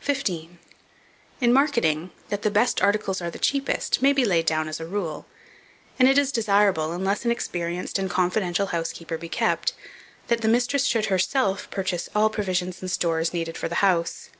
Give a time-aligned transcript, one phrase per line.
[0.00, 0.58] 15.
[1.40, 4.84] IN MARKETING, THAT THE BEST ARTICLES ARE THE CHEAPEST, may be laid down as a
[4.84, 5.24] rule;
[6.00, 9.74] and it is desirable, unless an experienced and confidential housekeeper be kept,
[10.26, 14.30] that the mistress should herself purchase all provisions and stores needed for the house.